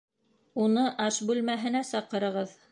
Уны 0.63 0.85
аш 1.07 1.21
бүлмәһенә 1.29 1.85
саҡырығыҙ 1.93 2.61